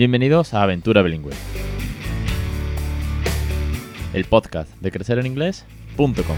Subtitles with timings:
[0.00, 1.34] Bienvenidos a Aventura Bilingüe,
[4.14, 6.36] el podcast de crecereninglés.com.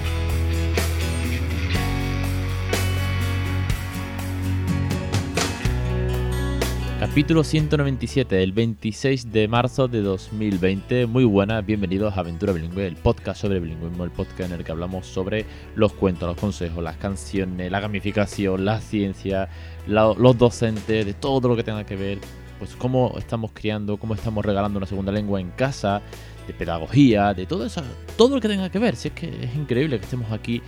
[6.98, 11.06] Capítulo 197, el 26 de marzo de 2020.
[11.06, 14.72] Muy buenas, bienvenidos a Aventura Bilingüe, el podcast sobre bilingüismo, el podcast en el que
[14.72, 19.48] hablamos sobre los cuentos, los consejos, las canciones, la gamificación, la ciencia,
[19.86, 22.18] los docentes, de todo lo que tenga que ver,
[22.62, 26.00] pues cómo estamos criando, cómo estamos regalando una segunda lengua en casa,
[26.46, 27.82] de pedagogía, de todo eso,
[28.16, 28.94] todo lo que tenga que ver.
[28.94, 30.62] Si es que es increíble que estemos aquí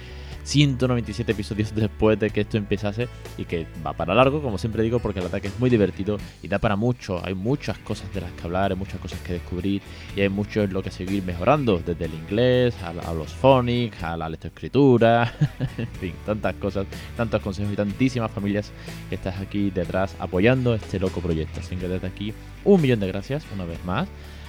[0.45, 4.99] 197 episodios después de que esto empezase y que va para largo, como siempre digo,
[4.99, 7.25] porque el ataque es muy divertido y da para mucho.
[7.25, 9.83] Hay muchas cosas de las que hablar, hay muchas cosas que descubrir
[10.15, 14.17] y hay mucho en lo que seguir mejorando, desde el inglés a, los phonics, a
[14.17, 15.33] la lectoescritura,
[15.79, 16.87] en fin, tantas cosas,
[17.17, 18.71] tantos consejos y tantísimas familias
[19.09, 21.61] que estás aquí detrás apoyando este loco proyecto.
[21.61, 24.09] Así que desde aquí, un millón de gracias una vez más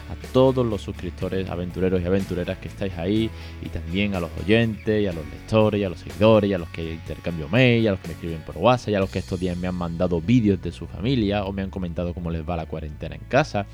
[0.09, 3.29] a todos los suscriptores, aventureros y aventureras que estáis ahí,
[3.61, 6.57] y también a los oyentes, y a los lectores, y a los seguidores, y a
[6.57, 9.09] los que intercambio mail, y a los que me escriben por WhatsApp, y a los
[9.09, 12.31] que estos días me han mandado vídeos de su familia o me han comentado cómo
[12.31, 13.65] les va la cuarentena en casa.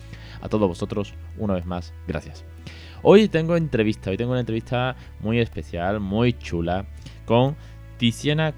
[0.42, 2.46] A todos vosotros, una vez más, gracias.
[3.04, 6.86] Hoy tengo entrevista, hoy tengo una entrevista muy especial, muy chula,
[7.26, 7.56] con
[7.98, 8.54] Tiziana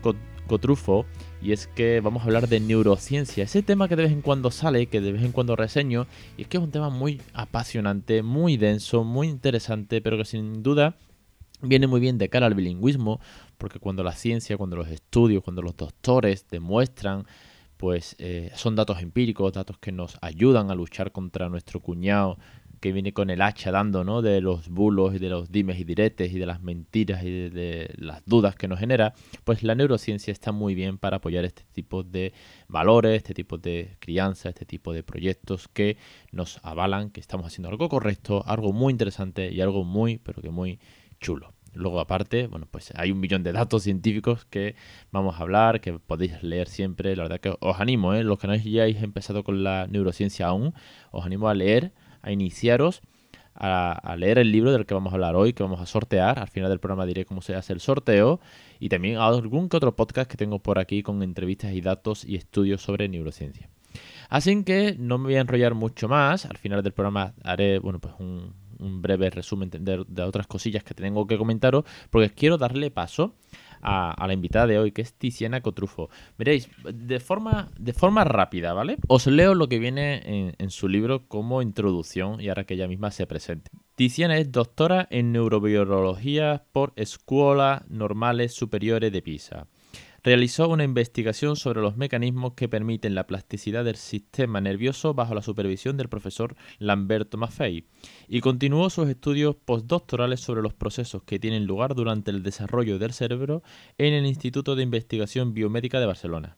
[0.48, 1.06] Cotrufo,
[1.44, 4.50] y es que vamos a hablar de neurociencia, ese tema que de vez en cuando
[4.50, 8.24] sale, que de vez en cuando reseño, y es que es un tema muy apasionante,
[8.24, 10.96] muy denso, muy interesante, pero que sin duda
[11.62, 13.20] viene muy bien de cara al bilingüismo,
[13.58, 17.26] porque cuando la ciencia, cuando los estudios, cuando los doctores demuestran
[17.76, 22.38] pues eh, son datos empíricos, datos que nos ayudan a luchar contra nuestro cuñado
[22.84, 24.22] que viene con el hacha dando, ¿no?
[24.22, 27.94] De los bulos y de los dimes y diretes y de las mentiras y de,
[27.96, 29.14] las dudas que nos genera,
[29.46, 32.34] pues la neurociencia está muy bien para apoyar este tipo de
[32.68, 35.96] valores, este tipo de crianza, este tipo de proyectos que
[36.34, 40.50] nos avalan que estamos haciendo algo correcto, algo muy interesante y algo muy, pero que
[40.50, 40.82] muy
[41.22, 41.54] chulo.
[41.76, 44.76] Luego, aparte, bueno, pues hay un millón de datos científicos que
[45.10, 47.16] vamos a hablar, que podéis leer siempre.
[47.16, 48.26] La verdad que os animo, ¿eh?
[48.26, 50.74] los que no hayáis empezado con la neurociencia aún,
[51.12, 53.02] os animo a leer a iniciaros
[53.56, 56.40] a, leer el libro del que vamos a hablar hoy, que vamos a sortear.
[56.40, 58.40] Al final del programa diré cómo se hace el sorteo.
[58.80, 62.36] Y también algún que otro podcast que tengo por aquí con entrevistas y datos y
[62.36, 63.70] estudios sobre neurociencia.
[64.30, 66.46] Así que no me voy a enrollar mucho más.
[66.46, 71.26] Al final del programa haré, bueno, pues un, breve resumen de, otras cosillas que tengo
[71.26, 73.34] que comentaros, porque quiero darle paso
[73.84, 76.10] a, la invitada de hoy, que es Tiziana Cotrufo.
[76.38, 78.98] Veréis, de forma, de forma rápida, ¿vale?
[79.08, 82.88] Os leo lo que viene en, en su libro como introducción y ahora que ella
[82.88, 83.72] misma se presente.
[83.96, 89.68] Tiziana es doctora en neurobiología por Escuela Normales Superiores de Pisa.
[90.24, 95.42] Realizó una investigación sobre los mecanismos que permiten la plasticidad del sistema nervioso bajo la
[95.42, 97.88] supervisión del profesor Lamberto Maffei
[98.30, 103.12] y continuó sus estudios postdoctorales sobre los procesos que tienen lugar durante el desarrollo del
[103.12, 103.64] cerebro
[103.98, 106.56] en el Instituto de Investigación Biomédica de Barcelona.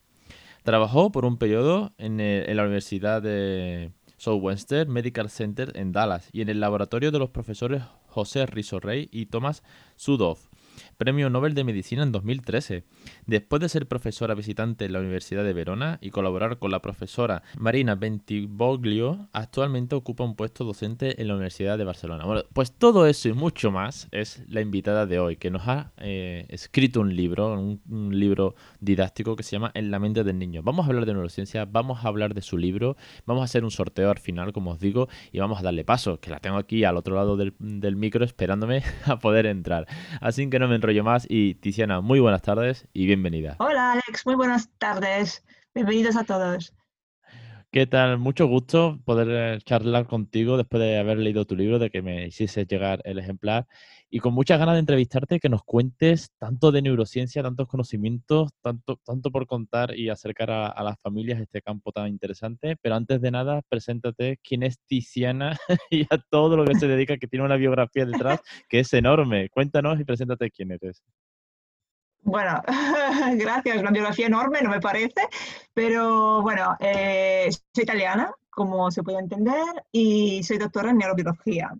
[0.61, 6.49] Trabajó por un periodo en, la Universidad de Southwestern Medical Center en Dallas y en
[6.49, 9.63] el laboratorio de los profesores José Rey y Tomás
[9.95, 10.37] Sudov
[10.97, 12.83] Premio Nobel de Medicina en 2013.
[13.25, 17.43] Después de ser profesora visitante en la Universidad de Verona y colaborar con la profesora
[17.57, 22.25] Marina Bentivoglio, actualmente ocupa un puesto docente en la Universidad de Barcelona.
[22.25, 25.91] Bueno, pues todo eso y mucho más es la invitada de hoy, que nos ha
[25.97, 27.81] eh, escrito un libro, un,
[28.17, 30.61] libro didáctico que se llama En la mente del niño.
[30.63, 33.71] Vamos a hablar de neurociencia, vamos a hablar de su libro, vamos a hacer un
[33.71, 36.83] sorteo al final, como os digo, y vamos a darle paso, que la tengo aquí
[36.83, 39.87] al otro lado del, del micro esperándome a poder entrar.
[40.21, 43.55] Así que no me enrollo más y Tiziana, muy buenas tardes y bienvenida.
[43.59, 45.43] Hola Alex, muy buenas tardes.
[45.73, 46.73] Bienvenidos a todos.
[47.71, 48.17] ¿Qué tal?
[48.17, 52.27] Mucho gusto poder eh, charlar contigo después de haber leído tu libro, de que me
[52.27, 53.67] hiciese llegar el ejemplar
[54.09, 58.97] y con muchas ganas de entrevistarte, que nos cuentes tanto de neurociencia, tantos conocimientos, tanto,
[59.03, 62.77] tanto por contar y acercar a, las familias este campo tan interesante.
[62.81, 65.57] Pero antes de nada, preséntate quién es Tiziana
[65.89, 69.49] y a todo lo que se dedica, que tiene una biografía detrás que es enorme.
[69.49, 71.03] Cuéntanos y preséntate quién eres.
[72.25, 72.59] Bueno,
[73.35, 75.27] gracias, una biografía enorme, no me parece,
[75.75, 81.71] pero bueno, eh, soy italiana, como se puede entender, y soy doctora en neurobiología.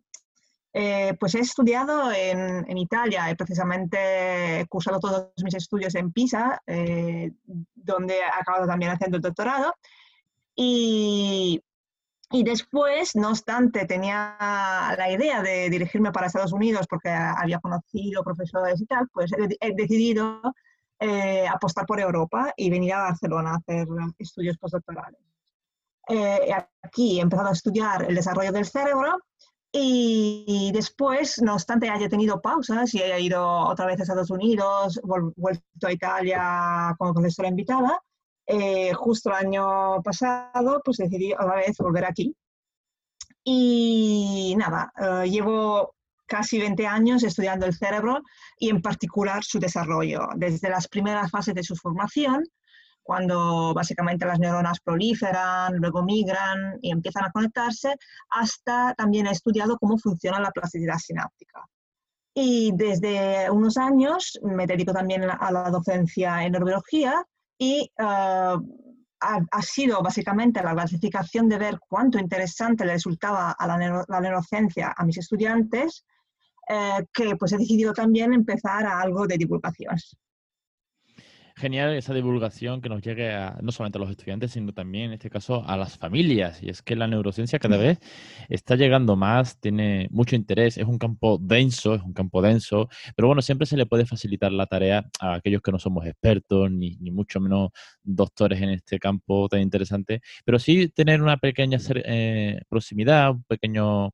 [0.78, 7.32] Eh, pues he estudiado en, Italia, he precisamente cursado todos mis estudios en Pisa, eh,
[7.74, 9.74] donde he acabado también haciendo el doctorado.
[10.54, 11.64] Y,
[12.30, 14.36] y, después, no obstante, tenía
[14.98, 19.74] la idea de dirigirme para Estados Unidos porque había conocido profesores y tal, pues he,
[19.76, 20.42] decidido
[21.00, 23.88] eh, apostar por Europa y venir a Barcelona a hacer
[24.20, 25.22] estudios postdoctorales.
[26.10, 29.20] Eh, aquí he empezado a estudiar el desarrollo del cerebro
[29.78, 35.02] y después, no obstante, haya tenido pausas y haya ido otra vez a Estados Unidos,
[35.04, 38.02] vuelto a Italia como profesora invitada,
[38.48, 42.34] eh, justo el año pasado, pues decidí otra vez volver aquí.
[43.44, 45.94] Y nada, eh, llevo
[46.26, 48.22] casi 20 años estudiando el cerebro
[48.58, 52.46] y en particular su desarrollo, desde las primeras fases de su formación
[53.06, 57.96] cuando básicamente las neuronas proliferan, luego migran y empiezan a conectarse,
[58.32, 61.62] hasta también he estudiado cómo funciona la plasticidad sináptica.
[62.34, 67.24] Y desde unos años me dedico también a la docencia en neurobiología
[67.60, 68.60] y uh,
[69.20, 74.96] ha, sido básicamente la clasificación de ver cuánto interesante le resultaba a la, la neurociencia
[74.98, 76.04] a mis estudiantes,
[76.68, 79.96] eh, que pues he decidido también empezar a algo de divulgación
[81.56, 85.14] genial esa divulgación que nos llegue a, no solamente a los estudiantes, sino también en
[85.14, 86.62] este caso a las familias.
[86.62, 88.00] Y es que la neurociencia cada vez
[88.50, 93.28] está llegando más, tiene mucho interés, es un campo denso, es un campo denso, pero
[93.28, 96.98] bueno, siempre se le puede facilitar la tarea a aquellos que no somos expertos, ni,
[96.98, 97.70] ni mucho menos
[98.04, 104.12] doctores en este campo tan interesante, pero sí tener una pequeña eh, proximidad, un pequeño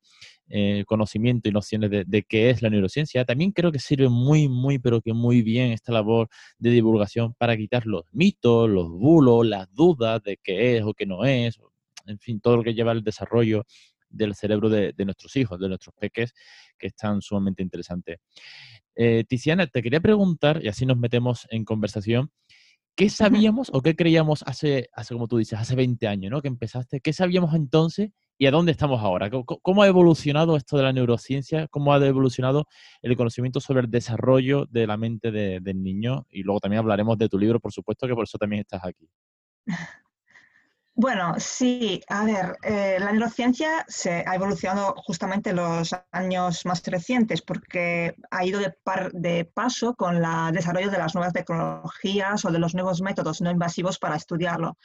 [0.53, 4.80] eh, conocimiento y nociones de, qué es la neurociencia, también creo que sirve muy, muy,
[4.80, 6.27] pero que muy bien esta labor
[6.59, 11.06] de divulgación para quitar los mitos, los bulos, las dudas de qué es o qué
[11.06, 11.57] no es,
[12.06, 13.65] en fin, todo lo que lleva al desarrollo
[14.09, 16.33] del cerebro de, nuestros hijos, de nuestros peques,
[16.77, 18.19] que están sumamente interesantes.
[18.95, 22.30] Eh, Tiziana, te quería preguntar, y así nos metemos en conversación,
[22.95, 26.42] ¿qué sabíamos o qué creíamos hace, hace, como tú dices, hace 20 años, ¿no?
[26.42, 28.12] Que empezaste, ¿qué sabíamos entonces
[28.42, 29.30] y a dónde estamos ahora.
[29.30, 31.68] ¿Cómo, ha evolucionado esto de la neurociencia?
[31.68, 32.66] ¿Cómo ha evolucionado
[33.04, 36.26] el conocimiento sobre el desarrollo de la mente del niño?
[36.32, 39.08] Y luego también hablaremos de tu libro, por supuesto, que por eso también estás aquí.
[40.96, 46.84] Bueno, sí, a ver, eh, la neurociencia se ha evolucionado justamente en los años más
[46.86, 48.74] recientes porque ha ido de,
[49.14, 53.52] de paso con el desarrollo de las nuevas tecnologías o de los nuevos métodos no
[53.52, 54.78] invasivos para estudiarlo.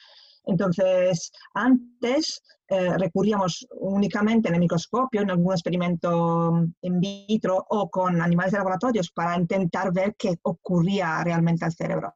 [0.47, 8.21] Entonces, antes eh, recurríamos únicamente en el microscopio, en algún experimento in vitro o con
[8.23, 12.15] animales de laboratorios para intentar ver qué ocurría realmente al cerebro.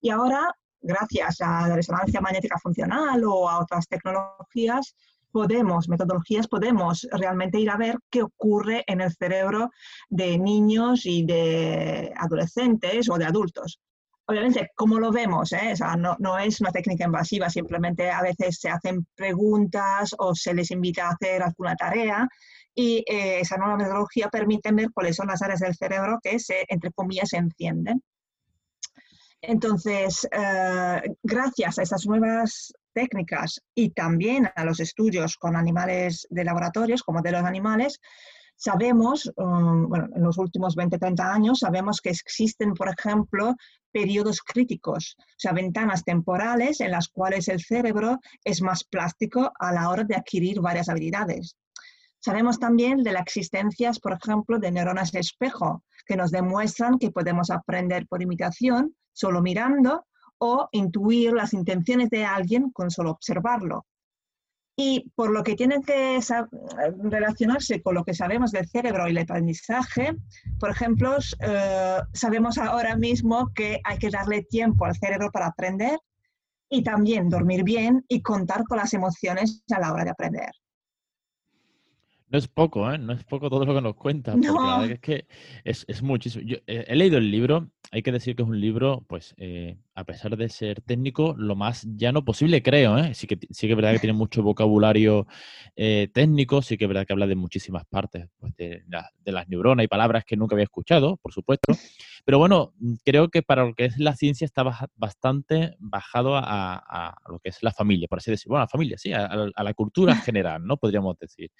[0.00, 4.94] Y ahora, gracias a la resonancia magnética funcional o a otras tecnologías,
[5.30, 9.70] podemos, metodologías, podemos realmente ir a ver qué ocurre en el cerebro
[10.08, 13.80] de niños y de adolescentes o de adultos
[14.28, 15.72] obviamente, como lo vemos, ¿eh?
[16.18, 21.06] no, es una técnica invasiva, simplemente a veces se hacen preguntas o se les invita
[21.06, 22.28] a hacer alguna tarea
[22.74, 26.66] y eh, esa nueva metodología permite ver cuáles son las áreas del cerebro que se,
[26.68, 28.02] entre comillas, se encienden.
[29.40, 36.44] Entonces, eh, gracias a estas nuevas técnicas y también a los estudios con animales de
[36.44, 37.98] laboratorios, como de los animales,
[38.60, 43.54] Sabemos, um, bueno, en los últimos 20, 30 años, sabemos que existen, por ejemplo,
[43.92, 49.72] periodos críticos, o sea, ventanas temporales en las cuales el cerebro es más plástico a
[49.72, 51.54] la hora de adquirir varias habilidades.
[52.18, 57.12] Sabemos también de la existencia, por ejemplo, de neuronas de espejo, que nos demuestran que
[57.12, 60.04] podemos aprender por imitación, solo mirando,
[60.38, 63.86] o intuir las intenciones de alguien con solo observarlo
[64.80, 66.20] y por lo que tienen que
[67.02, 70.14] relacionarse con lo que sabemos del cerebro y el aprendizaje,
[70.60, 75.98] por ejemplo, eh, sabemos ahora mismo que hay que darle tiempo al cerebro para aprender
[76.70, 80.50] y también dormir bien y contar con las emociones a la hora de aprender.
[82.30, 82.98] No es poco, ¿eh?
[82.98, 84.32] No es poco todo lo que nos cuenta.
[84.32, 85.26] Porque la verdad es que
[85.64, 86.44] es, muchísimo.
[86.46, 90.04] Yo he leído el libro, hay que decir que es un libro, pues, eh, a
[90.04, 93.14] pesar de ser técnico, lo más llano posible, creo, ¿eh?
[93.14, 95.26] Sí que, sí que es verdad que tiene mucho vocabulario
[95.74, 98.82] eh, técnico, sí que es verdad que habla de muchísimas partes, pues, de,
[99.24, 101.72] las neuronas y palabras que nunca había escuchado, por supuesto.
[102.26, 102.74] Pero bueno,
[103.06, 104.64] creo que para lo que es la ciencia está
[104.96, 108.52] bastante bajado a, lo que es la familia, por así decirlo.
[108.52, 110.76] Bueno, la familia, sí, a, a la cultura general, ¿no?
[110.76, 111.50] Podríamos decir.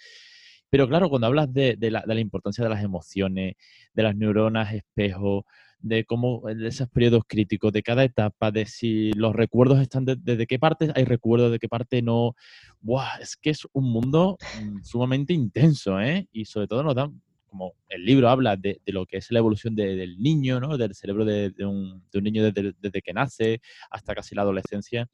[0.70, 3.54] Pero claro, cuando hablas de, la, importancia de las emociones,
[3.94, 5.46] de las neuronas espejo,
[5.80, 10.46] de cómo de esos periodos críticos, de cada etapa, de si los recuerdos están desde
[10.46, 12.34] qué parte hay recuerdos, de qué parte no.
[12.80, 13.18] ¡Buah!
[13.20, 16.28] Es que es un mundo mm, sumamente intenso, ¿eh?
[16.32, 19.74] Y sobre todo nos dan, como el libro habla de, lo que es la evolución
[19.74, 20.76] del niño, ¿no?
[20.76, 23.60] Del cerebro de, un, niño desde, desde, que nace
[23.90, 25.08] hasta casi la adolescencia.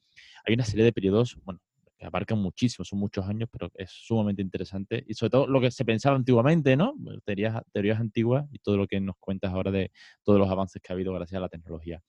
[0.47, 1.61] Hay una serie de periodos, bueno,
[2.05, 5.05] abarca muchísimo, son muchos años, pero es sumamente interesante.
[5.07, 6.95] Y sobre todo lo que se pensaba antiguamente, ¿no?
[7.25, 9.91] Teorías, teorías antiguas y todo lo que nos cuentas ahora de
[10.23, 12.03] todos los avances que ha habido gracias a la tecnología.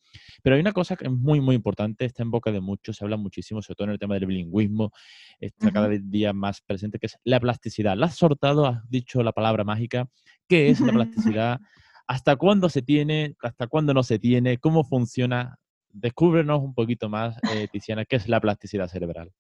[0.44, 3.04] Pero hay una cosa que es muy, muy importante, está en boca de muchos, se
[3.04, 4.92] habla muchísimo, sobre todo en el tema del bilingüismo,
[5.40, 7.98] está cada día más presente, que es la plasticidad.
[7.98, 10.10] La has sortado, has dicho la palabra mágica.
[10.48, 11.60] ¿Qué es la plasticidad?
[12.08, 13.36] ¿Hasta cuándo se tiene?
[13.42, 14.58] ¿Hasta cuándo no se tiene?
[14.58, 15.58] ¿Cómo funciona?
[15.90, 19.32] Descúbrenos un poquito más, eh, Tiziana, qué es la plasticidad cerebral.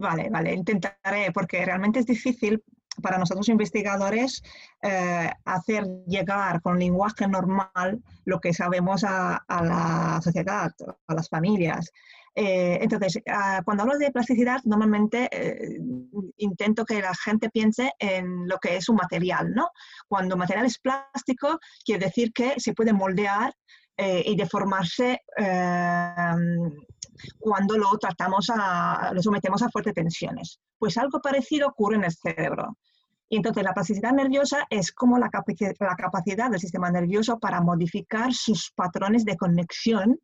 [0.00, 2.62] Vale, vale, intentaré, porque realmente es difícil
[3.02, 4.42] para nosotros investigadores
[4.82, 10.72] eh, hacer llegar con lenguaje normal lo que sabemos a, la sociedad,
[11.06, 11.92] a las familias.
[12.34, 15.78] Eh, entonces, ah, cuando hablo de plasticidad, normalmente eh,
[16.38, 19.68] intento que la gente piense en lo que es un material, ¿no?
[20.08, 23.52] Cuando material es plástico, quiere decir que se puede moldear
[24.24, 25.20] y deformarse
[27.38, 30.58] cuando lo tratamos a, lo sometemos a fuertes tensiones.
[30.78, 32.76] Pues algo parecido ocurre en el cerebro.
[33.28, 35.30] Y entonces la plasticidad nerviosa es como la,
[35.80, 40.18] la capacidad del sistema nervioso para modificar sus patrones de conexión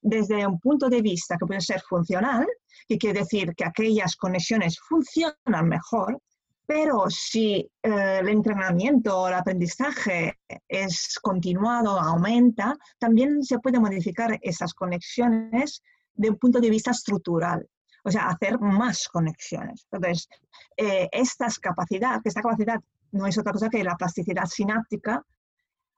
[0.00, 2.46] desde un punto de vista que puede ser funcional,
[2.86, 6.20] que quiere decir que aquellas conexiones funcionan mejor,
[6.66, 14.38] pero si eh, el entrenamiento o el aprendizaje es continuado, aumenta, también se puede modificar
[14.42, 15.82] esas conexiones
[16.14, 17.68] de un punto de vista estructural
[18.04, 19.86] o sea, hacer más conexiones.
[19.90, 20.28] Entonces,
[20.76, 22.78] eh, esta capacidad, esta capacidad
[23.12, 25.24] no es otra cosa que la plasticidad sináptica,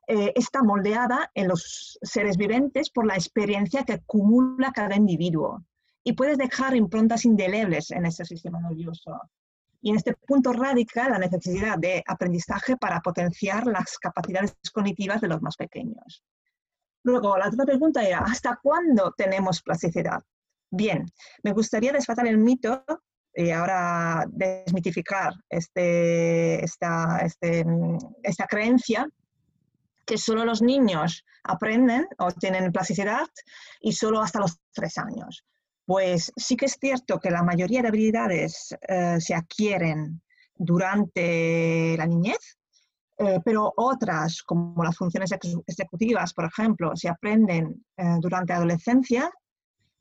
[0.07, 5.65] eh, está moldeada en los seres viventes por la experiencia que acumula cada individuo.
[6.05, 9.21] Y puedes dejar improntas indelebles en ese sistema nervioso.
[9.87, 15.29] Y en este punto radica la necesidad de aprendizaje para potenciar las capacidades cognitivas de
[15.29, 16.25] los más pequeños.
[17.05, 20.21] Luego, la otra pregunta era, ¿hasta cuándo tenemos plasticidad?
[20.73, 21.07] Bien,
[21.45, 22.85] me gustaría desfatar el mito
[23.33, 27.65] y ahora desmitificar este, esta, este,
[28.25, 29.09] esta creencia
[30.05, 33.29] que solo los niños aprenden o tienen plasticidad
[33.81, 35.45] y solo hasta los tres años.
[35.87, 40.21] Pues sí que es cierto que la mayoría de habilidades eh, se adquieren
[40.55, 42.59] durante la niñez,
[43.19, 45.31] eh, pero otras, como las funciones
[45.67, 49.31] ejecutivas, por ejemplo, se aprenden eh, durante la adolescencia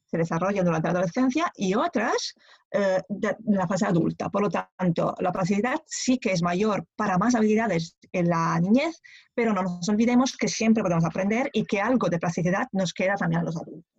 [0.05, 2.33] se desarrollan durante la adolescencia y otras
[2.71, 3.01] eh,
[3.45, 4.29] la fase adulta.
[4.29, 9.01] Por lo tanto, la plasticidad sí que es mayor para más habilidades en la niñez,
[9.33, 13.15] pero no nos olvidemos que siempre podemos aprender y que algo de plasticidad nos queda
[13.15, 13.94] también a los adultos.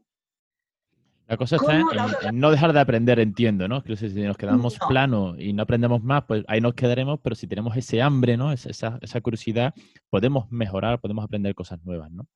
[1.26, 3.82] La cosa está en, no dejar de aprender, entiendo, ¿no?
[3.82, 7.48] Que si nos quedamos plano y no aprendemos más, pues ahí nos quedaremos, pero si
[7.48, 8.52] tenemos ese hambre, ¿no?
[8.52, 9.74] Esa, esa curiosidad,
[10.08, 12.26] podemos mejorar, podemos aprender cosas nuevas, ¿no?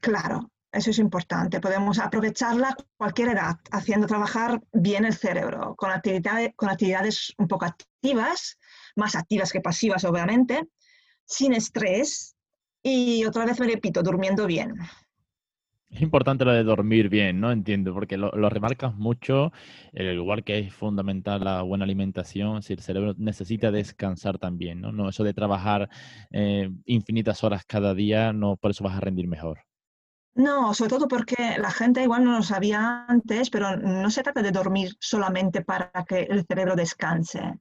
[0.00, 1.60] Claro, eso es importante.
[1.60, 7.66] Podemos aprovecharla cualquier edad, haciendo trabajar bien el cerebro, con, actividades, con actividades un poco
[7.66, 8.58] activas,
[8.96, 10.66] más activas que pasivas, obviamente,
[11.24, 12.34] sin estrés
[12.82, 14.74] y otra vez me repito, durmiendo bien.
[15.94, 17.52] Es importante lo de dormir bien, ¿no?
[17.52, 19.52] Entiendo, porque lo, remarcas mucho,
[19.92, 24.90] igual que es fundamental la buena alimentación, si el cerebro necesita descansar también, ¿no?
[24.90, 25.88] no eso de trabajar
[26.32, 29.60] eh, infinitas horas cada día, no por eso vas a rendir mejor.
[30.34, 34.42] No, sobre todo porque la gente igual no lo sabía antes, pero no se trata
[34.42, 37.60] de dormir solamente para que el cerebro descanse,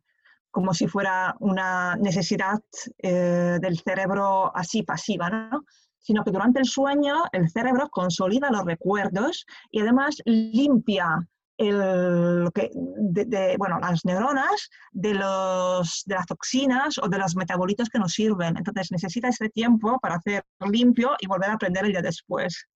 [0.50, 2.64] como si fuera una necesidad
[2.98, 5.66] eh, del cerebro así pasiva, ¿no?
[6.04, 12.72] Sino que durante el sueño el cerebro consolida los recuerdos y además limpia el, que,
[12.74, 18.14] de, bueno, las neuronas de, los, de las toxinas o de los metabolitos que nos
[18.14, 18.58] sirven.
[18.58, 22.68] Entonces necesita ese tiempo para hacer limpio y volver a aprender el día después.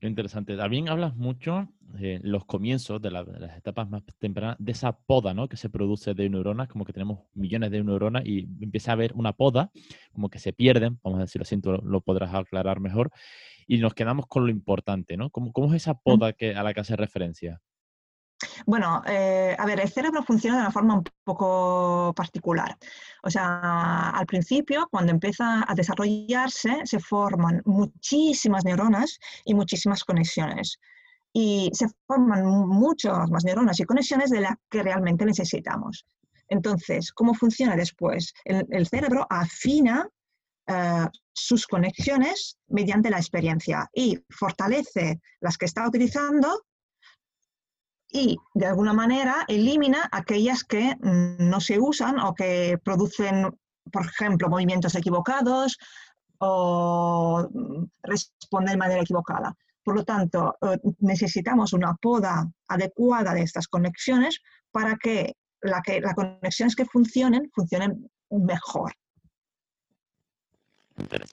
[0.00, 0.56] Qué interesante.
[0.56, 5.46] También hablas mucho de los comienzos de, las etapas más tempranas, de esa poda ¿no?
[5.46, 9.12] que se produce de neuronas, como que tenemos millones de neuronas y empieza a haber
[9.12, 9.70] una poda,
[10.14, 13.10] como que se pierden, vamos a decirlo así, tú lo podrás aclarar mejor,
[13.66, 15.28] y nos quedamos con lo importante, ¿no?
[15.28, 17.60] ¿Cómo, cómo es esa poda que, a la que hace referencia?
[18.66, 22.76] Bueno, eh, a ver, el cerebro funciona de una forma un poco particular.
[23.22, 30.78] O sea, al principio, cuando empieza a desarrollarse, se forman muchísimas neuronas y muchísimas conexiones.
[31.32, 36.06] Y se forman muchas más neuronas y conexiones de las que realmente necesitamos.
[36.48, 38.34] Entonces, ¿cómo funciona después?
[38.44, 40.08] El, cerebro afina
[40.66, 46.64] eh, sus conexiones mediante la experiencia y fortalece las que está utilizando
[48.12, 53.56] y de alguna manera elimina aquellas que mm, no se usan o que producen,
[53.92, 55.78] por ejemplo, movimientos equivocados
[56.38, 59.54] o mm, responden de manera equivocada.
[59.82, 64.40] Por lo tanto, eh, necesitamos una poda adecuada de estas conexiones
[64.70, 68.92] para que, la que las conexiones que funcionen funcionen mejor.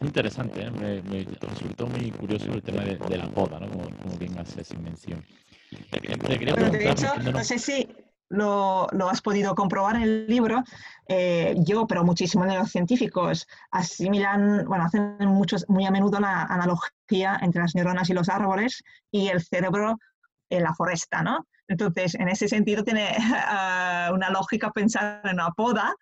[0.02, 0.72] Interesante, ¿eh?
[0.72, 3.68] me, resultó muy curioso el tema de, la poda, ¿no?
[3.70, 5.24] como, bien haces mención.
[5.72, 7.88] De hecho, no sé si
[8.30, 10.64] lo, has podido comprobar en el libro,
[11.08, 16.44] eh, yo, pero muchísimos de los científicos asimilan, bueno, hacen muchos, muy a menudo la
[16.44, 19.98] analogía entre las neuronas y los árboles y el cerebro
[20.50, 21.46] en la foresta, ¿no?
[21.68, 23.16] Entonces, en ese sentido, tiene
[23.48, 25.94] ah, una lógica pensar en una poda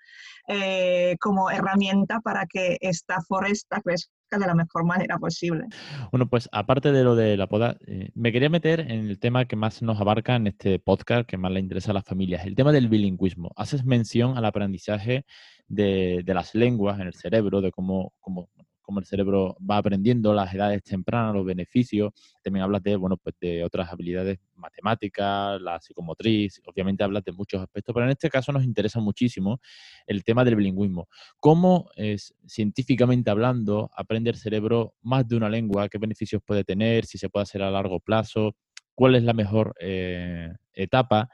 [0.48, 5.66] eh, como herramienta para que esta foresta crezca de la mejor manera posible.
[6.12, 9.46] Bueno, pues aparte de lo de la poda, eh, me quería meter en el tema
[9.46, 12.56] que más nos abarca en este podcast, que más le interesa a las familias, el
[12.56, 13.52] tema del bilingüismo.
[13.56, 15.26] Haces mención al aprendizaje
[15.68, 18.50] de, de las lenguas en el cerebro, de cómo, cómo
[18.86, 22.14] cómo el cerebro va aprendiendo las edades tempranas, los beneficios.
[22.44, 27.62] También hablas de, bueno, pues de otras habilidades matemáticas, la psicomotriz, obviamente hablas de muchos
[27.62, 29.60] aspectos, pero en este caso nos interesa muchísimo
[30.06, 31.08] el tema del bilingüismo.
[31.40, 35.90] ¿Cómo es, científicamente hablando, aprende el cerebro más de una lengua?
[35.90, 37.06] ¿Qué beneficios puede tener?
[37.06, 38.56] Si se puede hacer a largo plazo.
[38.94, 41.28] ¿Cuál es la mejor eh, etapa?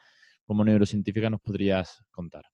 [0.45, 2.45] Como neurocientífica nos podrías contar.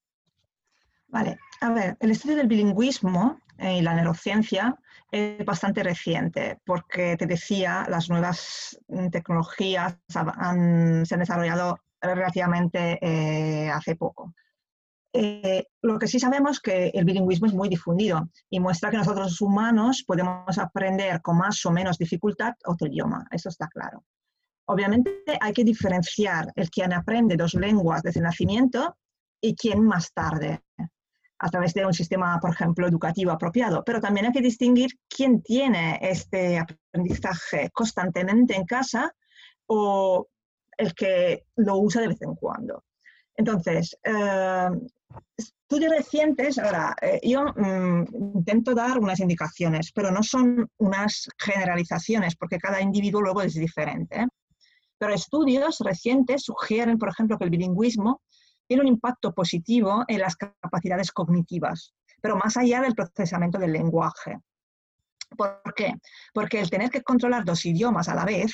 [1.07, 4.75] Vale, a ver, el estudio del bilingüismo y la neurociencia
[5.11, 8.79] es bastante reciente, porque te decía, las nuevas
[9.11, 14.33] tecnologías se han desarrollado relativamente eh, hace poco.
[15.13, 18.97] Eh, lo que sí sabemos es que el bilingüismo es muy difundido y muestra que
[18.97, 24.03] nosotros humanos podemos aprender con más o menos dificultad otro idioma, eso está claro.
[24.65, 28.97] Obviamente hay que diferenciar el quien aprende dos lenguas desde el nacimiento
[29.41, 30.61] y quien más tarde
[31.39, 35.41] a través de un sistema, por ejemplo, educativo apropiado, pero también hay que distinguir quién
[35.41, 39.13] tiene este aprendizaje constantemente en casa
[39.67, 40.27] o
[40.77, 42.83] el que lo usa de vez en cuando.
[43.35, 44.69] Entonces, eh,
[45.37, 52.35] estudios recientes, ahora, eh, yo mm, intento dar unas indicaciones, pero no son unas generalizaciones,
[52.35, 54.21] porque cada individuo luego es diferente.
[54.21, 54.27] ¿eh?
[54.97, 58.21] Pero estudios recientes sugieren, por ejemplo, que el bilingüismo
[58.67, 64.39] tiene un impacto positivo en las capacidades cognitivas, pero más allá del procesamiento del lenguaje.
[65.35, 65.93] ¿Por qué?
[66.33, 68.53] Porque el tener que controlar dos idiomas a la vez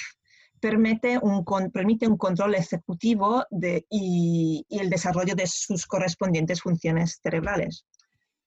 [0.60, 3.46] permite un, permite un control ejecutivo
[3.90, 7.86] y el desarrollo de sus correspondientes funciones cerebrales.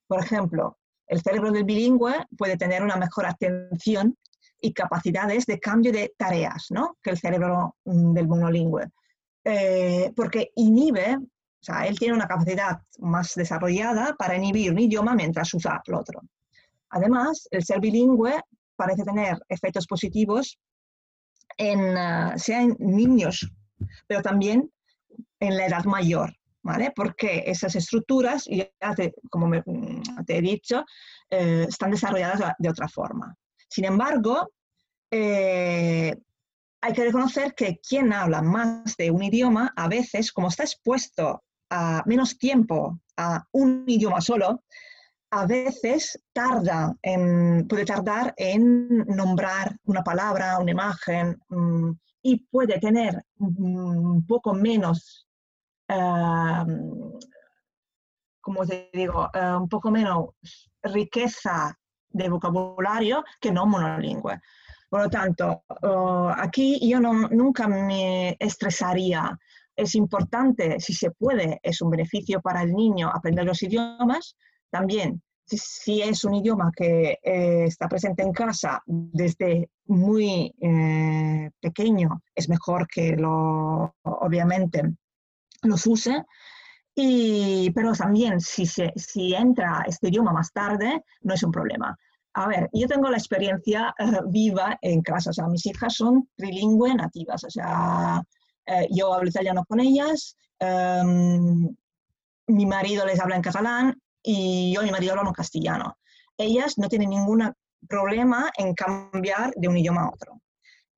[0.07, 0.77] Por ejemplo,
[1.07, 4.17] el cerebro del bilingüe puede tener una mejor atención
[4.59, 6.97] y capacidades de cambio de tareas ¿no?
[7.01, 8.89] que el cerebro mm, del monolingüe,
[9.43, 11.17] eh, porque inhibe
[11.59, 15.95] o sea, él tiene una capacidad más desarrollada para inhibir un idioma mientras usa el
[15.95, 16.21] otro.
[16.89, 18.41] Además, el ser bilingüe
[18.75, 20.57] parece tener efectos positivos
[21.57, 23.49] en, eh, sea en niños,
[24.05, 24.71] pero también
[25.39, 26.93] en la edad mayor, ¿vale?
[26.95, 28.69] Porque esas estructuras, ya
[29.29, 30.85] como mm, te he dicho,
[31.29, 33.35] eh, están desarrolladas de otra forma.
[33.67, 34.51] Sin embargo,
[35.11, 36.15] eh,
[36.81, 41.43] hay que reconocer que quien habla más de un idioma, a veces, como está expuesto
[41.69, 44.63] a menos tiempo a un idioma solo,
[45.31, 52.79] a veces tarda en, puede tardar en nombrar una palabra, una imagen, mm, y puede
[52.79, 55.27] tener un poco menos,
[55.89, 57.19] uh,
[58.41, 60.29] como te digo, eh, un poco menos
[60.83, 61.77] riqueza
[62.09, 64.39] de vocabulario que no monolingüe.
[64.89, 69.37] Por lo tanto, oh, aquí yo nunca me estresaría
[69.77, 74.35] es importante, si se puede, es un beneficio para el niño aprender los idiomas.
[74.71, 82.21] También, si, es un idioma que eh, está presente en casa desde muy eh, pequeño,
[82.35, 84.81] es mejor que lo, obviamente,
[85.61, 86.25] los use.
[86.95, 91.95] Y, pero también, si, se, si entra este idioma más tarde, no es un problema.
[92.33, 96.27] A ver, yo tengo la experiencia eh, viva en casa, o sea, mis hijas son
[96.35, 98.21] trilingüe nativas, o sea,
[98.67, 101.75] eh, yo hablo italiano con ellas, em,
[102.47, 105.97] mi marido les habla en catalán y yo y mi marido hablamos castellano.
[106.37, 107.53] Ellas no tienen ningún
[107.87, 110.41] problema en cambiar de un idioma a otro.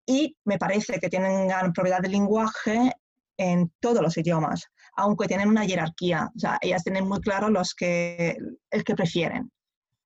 [0.07, 2.92] Y me parece que tienen gran propiedad de lenguaje
[3.37, 4.64] en todos los idiomas,
[4.96, 6.31] aunque tienen una jerarquía.
[6.35, 8.37] O sea, ellas tienen muy claro los que,
[8.70, 9.50] el que prefieren.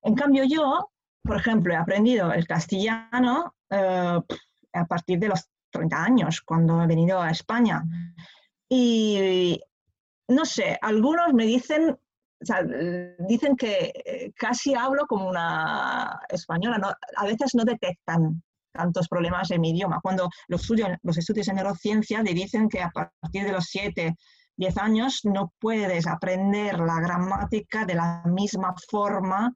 [0.03, 0.91] En cambio, yo,
[1.23, 4.21] por ejemplo, he aprendido el castellano eh,
[4.73, 7.83] a partir de los 30 años cuando he venido a España.
[8.69, 9.61] Y
[10.29, 11.99] no sé, algunos me dicen,
[13.29, 19.61] dicen que eh, casi hablo como una española, a veces no detectan tantos problemas en
[19.61, 20.01] mi idioma.
[20.03, 24.17] Cuando los estudios, los estudios en neurociencia le dicen que a partir de los 7,
[24.57, 29.55] 10 años no puedes aprender la gramática de la misma forma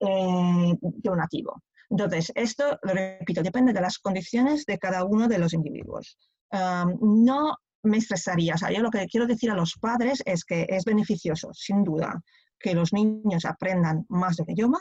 [0.00, 1.62] eh, de un nativo.
[1.90, 6.18] Entonces, esto, lo repito, depende de las condiciones de cada uno de los individuos.
[6.52, 8.54] no me estresaría.
[8.54, 11.84] O sea, yo lo que quiero decir a los padres es que es beneficioso, sin
[11.84, 12.20] duda,
[12.58, 14.80] que los niños aprendan más del idioma,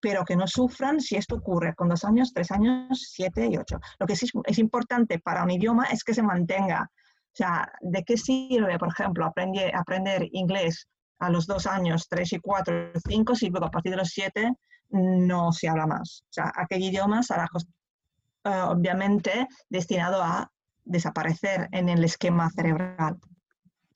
[0.00, 3.78] pero que no sufran si esto ocurre con dos años, tres años, siete y ocho.
[3.98, 6.90] Lo que sí es importante para un idioma es que se mantenga.
[6.92, 10.88] O sea, ¿de qué sirve, por ejemplo, aprender, aprender inglés
[11.20, 14.52] a los dos años, tres y cuatro, cinco, si luego a partir de los siete
[14.90, 16.22] no se habla más?
[16.30, 20.50] O sea, aquel idioma será uh, obviamente destinado a
[20.84, 23.18] desaparecer en el esquema cerebral.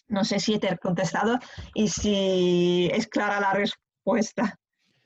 [0.08, 1.38] No sé si te he contestado
[1.74, 4.58] y si es clara la respuesta.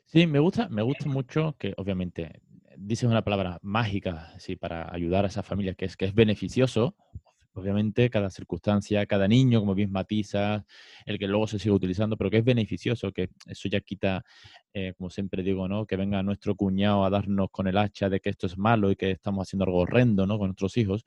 [0.07, 2.43] Sí, me gusta, me gusta mucho que obviamente
[2.77, 6.97] dices una palabra mágica sí, para ayudar a esa familia, que es que es beneficioso.
[7.59, 10.65] Obviamente, cada circunstancia, cada niño, como bien matiza,
[11.07, 14.25] el que luego se sigue utilizando, pero que es beneficioso, que eso ya quita,
[14.73, 15.87] eh, como siempre digo, ¿no?
[15.87, 18.97] Que venga nuestro cuñado a darnos con el hacha de que esto es malo y
[18.97, 20.39] que estamos haciendo algo horrendo, ¿no?
[20.39, 21.05] Con nuestros hijos.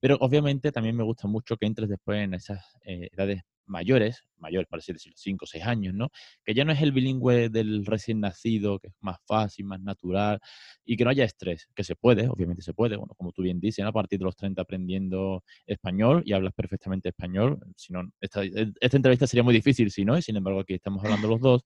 [0.00, 4.68] Pero obviamente también me gusta mucho que entres después en esas eh, edades mayores, mayores
[4.68, 6.10] para decirlo, 5 o 6 años, ¿no?
[6.44, 10.40] Que ya no es el bilingüe del recién nacido, que es más fácil, más natural,
[10.84, 13.60] y que no haya estrés, que se puede, obviamente se puede, bueno, como tú bien
[13.60, 18.42] dices, a partir de los 30 aprendiendo español y hablas perfectamente español, si no, esta,
[18.44, 21.64] esta entrevista sería muy difícil si no, y sin embargo aquí estamos hablando los dos.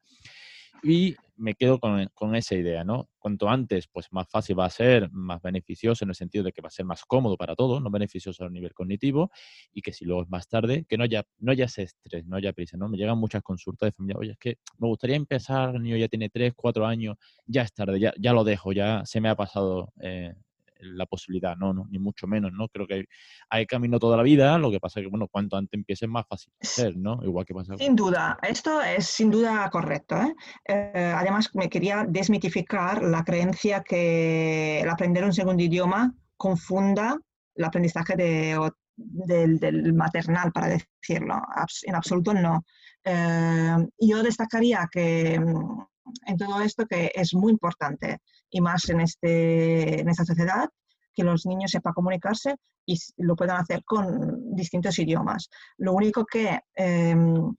[0.82, 3.08] Y me quedo con, con, esa idea, ¿no?
[3.18, 6.62] Cuanto antes, pues más fácil va a ser, más beneficioso en el sentido de que
[6.62, 9.30] va a ser más cómodo para todos, no beneficioso a nivel cognitivo,
[9.72, 12.36] y que si luego es más tarde, que no haya, no haya ese estrés, no
[12.36, 12.88] haya prisa, ¿no?
[12.88, 16.08] Me llegan muchas consultas de familia, oye, es que me gustaría empezar, el niño ya
[16.08, 19.34] tiene 3, 4 años, ya es tarde, ya, ya lo dejo, ya se me ha
[19.34, 20.34] pasado eh,
[20.80, 22.68] la posibilidad, no, no, ni mucho menos, ¿no?
[22.68, 23.06] Creo que
[23.50, 26.10] hay, camino toda la vida, lo que pasa es que, bueno, cuanto antes empiece es
[26.10, 27.20] más fácil ser, ¿no?
[27.22, 27.76] Igual que pasa.
[27.76, 30.16] Sin duda, esto es sin duda correcto.
[30.16, 30.34] ¿eh?
[30.66, 37.18] Eh, además, me quería desmitificar la creencia que el aprender un segundo idioma confunda
[37.54, 41.40] el aprendizaje de, del, maternal, para decirlo.
[41.82, 42.64] En absoluto no.
[43.04, 45.80] Eh, yo destacaría que mm,
[46.26, 48.18] en todo esto que es muy importante
[48.56, 50.70] y más en, este, en esta sociedad,
[51.14, 55.50] que los niños sepan comunicarse y lo puedan hacer con distintos idiomas.
[55.76, 57.54] Lo único que em,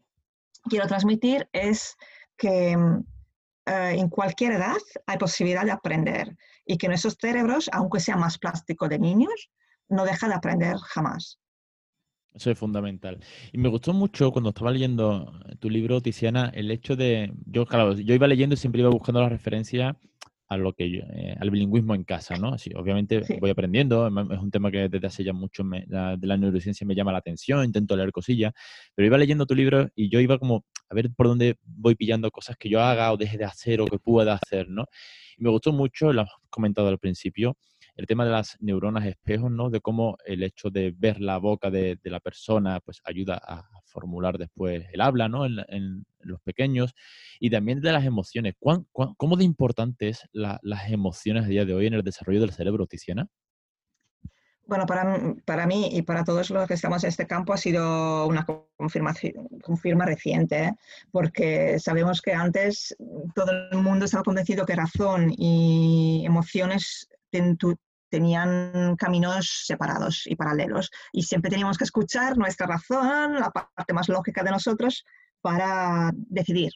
[0.63, 1.95] quiero transmitir es
[2.35, 3.03] que em,
[3.67, 8.39] eh, en cualquier edad hay posibilidad de aprender y que nuestros cerebros, aunque sea más
[8.39, 9.51] plástico de niños,
[9.89, 11.39] no deja de aprender jamás.
[12.33, 13.19] Eso es fundamental.
[13.51, 17.93] Y me gustó mucho cuando estaba leyendo tu libro, Tiziana, el hecho de, yo claro,
[17.93, 19.97] yo iba leyendo y siempre iba buscando la referencia
[20.47, 22.53] a lo que eh, al bilingüismo en casa, ¿no?
[22.53, 26.87] Así, obviamente voy aprendiendo, es un tema que desde hace ya mucho de la neurociencia
[26.87, 28.53] me llama la atención, intento leer cosillas,
[28.95, 32.31] pero iba leyendo tu libro y yo iba como a ver por dónde voy pillando
[32.31, 34.85] cosas que yo haga o deje de hacer o que pueda hacer, ¿no?
[35.37, 37.57] Y me gustó mucho, lo has comentado al principio,
[37.97, 39.69] el tema de las neuronas espejos, ¿no?
[39.69, 44.37] De cómo el hecho de ver la boca de, la persona, pues ayuda a formular
[44.37, 45.45] después el habla, ¿no?
[45.45, 46.93] En, los pequeños.
[47.39, 48.55] Y también de las emociones.
[48.59, 53.27] cómo de importantes las emociones a día de hoy en el desarrollo del cerebro, Tiziana?
[54.65, 58.27] Bueno, para, para, mí y para todos los que estamos en este campo ha sido
[58.27, 60.73] una confirmación, confirma reciente, ¿eh?
[61.09, 62.93] porque sabemos que antes
[63.33, 67.07] todo el mundo estaba convencido que razón y emociones
[68.09, 70.89] tenían caminos separados y paralelos.
[71.11, 75.03] Y siempre teníamos que escuchar nuestra razón, la parte más lógica de nosotros,
[75.41, 76.71] para decidir.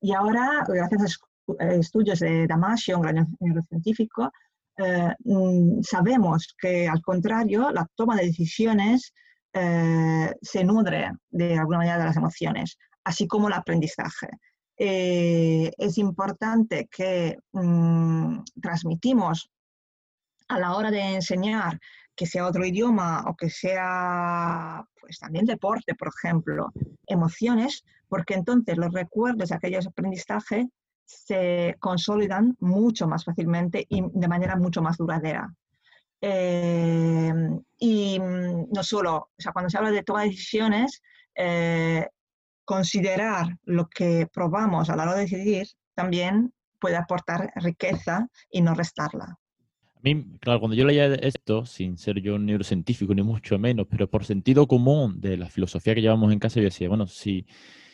[0.00, 1.18] Y ahora, gracias
[1.58, 4.30] a estudios de Damasio, un gran neurocientífico,
[4.76, 9.12] eh, mm, sabemos que al contrario, la toma de decisiones
[9.52, 14.28] eh, se nutre de alguna manera de las emociones, así como el aprendizaje.
[14.76, 19.48] Eh, es importante que mm, transmitimos
[20.48, 21.78] a la hora de enseñar,
[22.14, 26.72] que sea otro idioma o que sea pues también deporte, por ejemplo,
[27.06, 30.66] emociones, porque entonces los recuerdos de aquellos aprendizajes
[31.04, 35.52] se consolidan mucho más fácilmente y de manera mucho más duradera.
[36.22, 37.34] Eh,
[37.78, 41.02] y mm, no solo, o sea, cuando se habla de toma de decisiones,
[41.34, 42.08] eh,
[42.64, 48.74] considerar lo que probamos a la hora de decidir también puede aportar riqueza y no
[48.74, 49.38] restarla
[50.04, 54.08] mí, claro, cuando yo leía esto, sin ser yo un neurocientífico ni mucho menos, pero
[54.08, 57.46] por sentido común de la filosofía que llevamos en casa, yo decía, bueno, si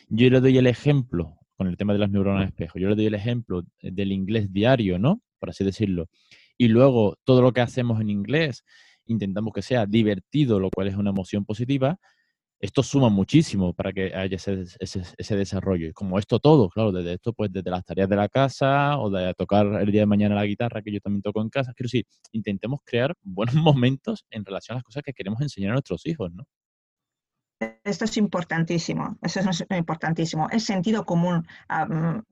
[0.09, 3.05] yo le doy el ejemplo con el tema de las neuronas espejo, yo le doy
[3.05, 5.21] el ejemplo del inglés diario, ¿no?
[5.39, 6.09] Por así decirlo,
[6.57, 8.63] y luego todo lo que hacemos en inglés
[9.05, 11.99] intentamos que sea divertido, lo cual es una emoción positiva,
[12.61, 15.87] esto suma muchísimo para que haya ese, ese, desarrollo.
[15.87, 19.09] Y como esto todo, claro, desde esto, pues desde las tareas de la casa o
[19.09, 21.87] de tocar el día de mañana la guitarra, que yo también toco en casa, quiero
[21.87, 26.05] decir, intentemos crear buenos momentos en relación a las cosas que queremos enseñar a nuestros
[26.05, 26.45] hijos, ¿no?
[27.83, 30.47] Esto es importantísimo, eso es importantísimo.
[30.49, 31.47] Es sentido común,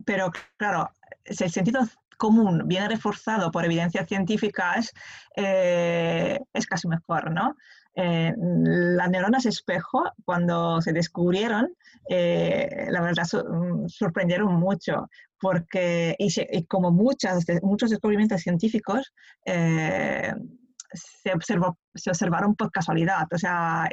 [0.04, 0.90] pero claro,
[1.26, 1.82] si el sentido
[2.18, 4.92] común viene reforzado por evidencias científicas,
[5.36, 7.56] eh, es casi mejor, ¿no?
[8.02, 11.76] Eh, las neuronas espejo, cuando se descubrieron,
[12.10, 19.12] eh, la verdad mm, sorprendieron mucho, porque, y, como muchas, muchos descubrimientos científicos,
[19.46, 20.34] eh,
[20.94, 23.28] se, observó, se observaron por casualidad.
[23.34, 23.90] O sea,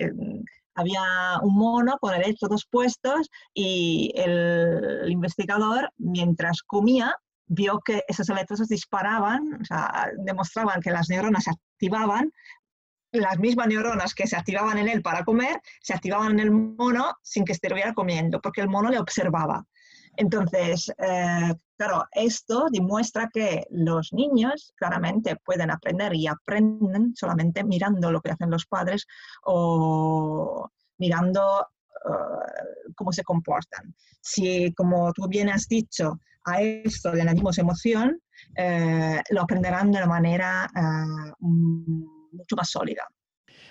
[0.76, 1.02] había
[1.42, 7.12] un mono con electrodos puestos y el investigador, mientras comía,
[7.48, 12.32] vio que esos electrodos disparaban, o sea, demostraban que las neuronas se activaban
[13.20, 17.16] las mismas neuronas que se activaban en él para comer, se activaban en el mono
[17.22, 19.64] sin que estuviera comiendo, porque el mono le observaba.
[20.16, 28.10] Entonces, eh, claro, esto demuestra que los niños claramente pueden aprender y aprenden solamente mirando
[28.10, 29.06] lo que hacen los padres
[29.44, 31.66] o mirando
[32.06, 33.94] eh, cómo se comportan.
[34.20, 38.20] Si, como tú bien has dicho, a esto le añadimos emoción,
[38.56, 40.70] eh, lo aprenderán de una manera
[42.36, 43.06] mucho más sólida.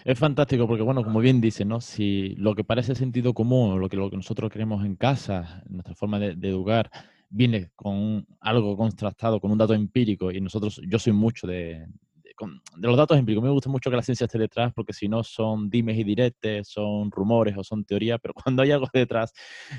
[0.06, 1.82] Es fantástico porque, bueno, como bien dice, ¿no?
[1.82, 5.96] Si lo que parece sentido común, lo que, lo que nosotros queremos en casa, nuestra
[5.96, 6.92] forma de, educar,
[7.30, 11.88] viene con algo contrastado, con un dato empírico, y nosotros, yo soy mucho de,
[12.24, 13.44] de, los datos empíricos.
[13.44, 16.68] Me gusta mucho que la ciencia esté detrás, porque si no son dimes y diretes,
[16.68, 19.34] son rumores o son teorías, pero cuando hay algo detrás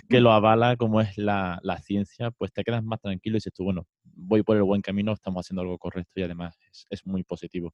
[0.08, 3.52] que lo avala, como es la, la ciencia, pues te quedas más tranquilo y dices
[3.54, 6.58] tú, bueno, voy por el buen camino, estamos haciendo algo correcto y además
[6.90, 7.72] es muy positivo.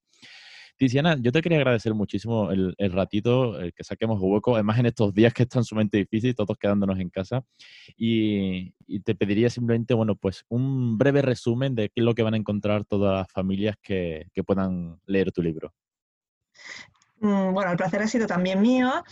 [0.76, 5.14] Tiziana, yo te quería agradecer muchísimo el, ratito, el que saquemos hueco, además en estos
[5.14, 7.44] días que están sumamente difíciles, todos quedándonos en casa.
[7.96, 8.72] Y,
[9.04, 12.36] te pediría simplemente, bueno, pues un breve resumen de qué es lo que van a
[12.36, 15.72] encontrar todas las familias que, puedan leer tu libro.
[17.20, 19.04] Mm, bueno, el placer ha sido también mío.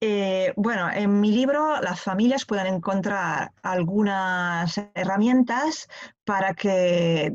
[0.00, 5.88] Eh, bueno, en mi libro las familias pueden encontrar algunas herramientas
[6.24, 7.34] para que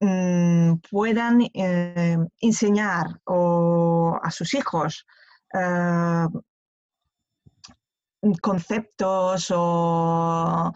[0.00, 5.06] Mm, puedan eh, enseñar a sus hijos
[5.54, 6.26] eh,
[8.42, 10.72] conceptos o,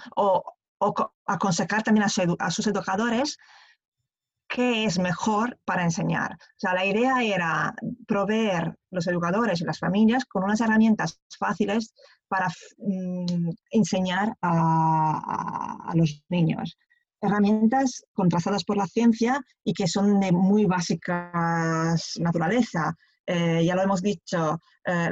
[1.27, 3.39] aconsejar también a, sus educadores
[4.49, 6.33] qué es mejor para enseñar.
[6.35, 7.75] O sea, la idea era
[8.07, 11.93] proveer los educadores y las familias con unas herramientas fáciles
[12.29, 16.79] para mm, enseñar a, los niños
[17.21, 22.95] herramientas contrastadas por la ciencia y que son de muy básica naturaleza.
[23.27, 25.11] Eh, ya lo hemos dicho, eh,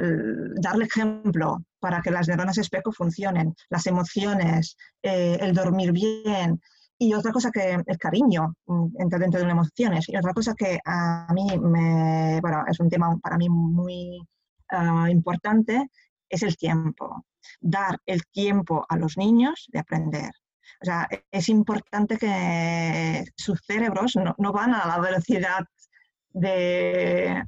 [0.55, 6.59] darle ejemplo para que las neuronas espejo funcionen, las emociones, eh, el dormir bien.
[6.97, 10.09] Y otra cosa que el cariño mm, entra dentro de las emociones.
[10.09, 14.19] Y otra cosa que a mí me, bueno, es un tema para mí muy
[15.09, 15.89] importante,
[16.27, 17.23] es el tiempo.
[17.61, 20.31] Dar el tiempo a los niños de aprender.
[20.81, 25.65] O sea, es importante que sus cerebros no, van a la velocidad
[26.33, 27.43] de,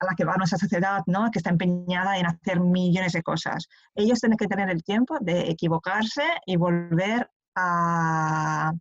[0.00, 1.30] a la que va nuestra sociedad, ¿no?
[1.30, 3.68] que está empeñada en hacer millones de cosas.
[3.94, 8.72] Ellos tienen que tener el tiempo de equivocarse y volver a,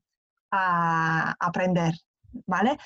[0.51, 1.93] a aprender.
[2.45, 2.77] ¿Vale?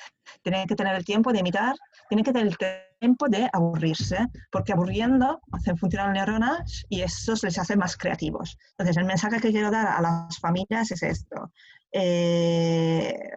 [0.42, 1.74] Tienen que tener el tiempo de imitar,
[2.08, 2.58] tienen que tener el
[3.00, 8.56] tiempo de aburrirse, porque aburriendo hacen funcionar neuronas y eso les hace más creativos.
[8.70, 11.52] Entonces, el mensaje que quiero dar a las familias es esto.
[11.92, 13.30] Eh,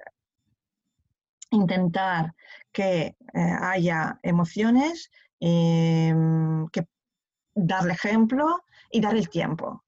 [1.52, 2.34] intentar
[2.72, 6.88] que eh, haya emociones, em, que
[7.56, 9.84] darle ejemplo y dar el tiempo.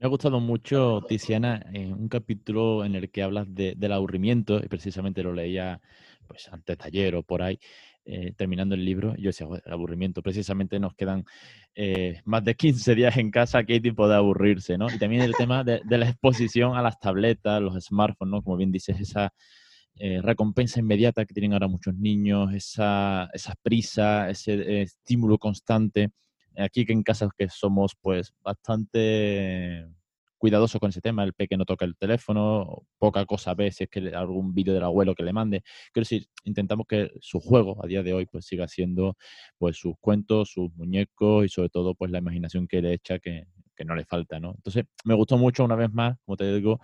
[0.00, 4.66] Me ha gustado mucho, Tiziana, en un capítulo en el que hablas del aburrimiento, y
[4.66, 5.78] precisamente lo leía
[6.26, 7.58] pues antes de ayer o por ahí,
[8.06, 11.26] eh, terminando el libro, yo decía, el aburrimiento, precisamente nos quedan
[11.74, 14.78] eh, más de 15 días en casa, ¿qué tipo de aburrirse?
[14.78, 14.86] ¿no?
[14.90, 18.42] Y también el tema de, la exposición a las tabletas, los smartphones, ¿no?
[18.42, 19.34] como bien dices, esa
[19.96, 26.10] eh, recompensa inmediata que tienen ahora muchos niños, esa, esa prisa, ese estímulo constante
[26.56, 29.86] aquí que en casa que somos pues bastante
[30.40, 34.00] cuidadosos con ese tema, el pequeño toca el teléfono, poca cosa ve si es que
[34.14, 35.62] algún vídeo del abuelo que le mande.
[35.92, 39.16] Quiero decir, intentamos que su juego a día de hoy pues siga siendo
[39.58, 43.44] pues sus cuentos, sus muñecos y sobre todo pues la imaginación que le echa que,
[43.76, 44.54] que no le falta, ¿no?
[44.56, 46.80] Entonces, me gustó mucho una vez más, como te digo,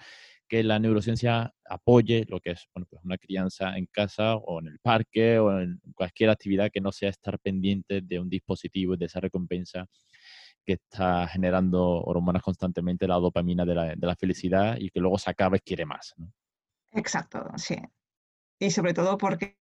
[0.49, 4.69] que la neurociencia apoye lo que es bueno, pues una crianza en casa o en
[4.69, 8.97] el parque o en cualquier actividad que no sea estar pendiente de un dispositivo y
[8.99, 9.87] de esa recompensa
[10.65, 15.19] que está generando hormonas constantemente, la dopamina de la, de la felicidad y que luego
[15.19, 16.15] se acaba y quiere más.
[16.93, 17.77] Exacto, sí.
[18.59, 19.57] Y sobre todo porque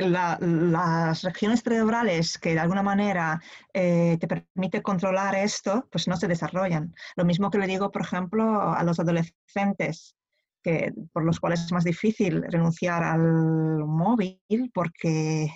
[0.00, 3.40] las regiones cerebrales que de alguna manera
[3.72, 6.92] eh, te permite controlar esto, pues no se desarrollan.
[7.14, 10.16] Lo mismo que le digo, por ejemplo, a los adolescentes,
[10.64, 14.40] que, por los cuales es más difícil renunciar al móvil
[14.74, 15.48] porque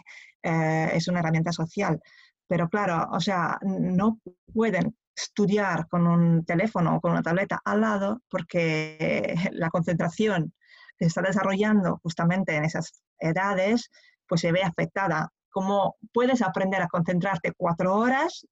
[0.43, 2.01] eh, es una herramienta social.
[2.47, 4.21] Pero claro, o sea, no
[4.55, 10.53] pueden estudiar con un teléfono o con una tableta al lado porque la concentración
[10.99, 13.91] se está desarrollando justamente en esas edades,
[14.27, 15.29] pues se ve afectada.
[15.51, 18.47] ¿Cómo puedes aprender a concentrarte cuatro horas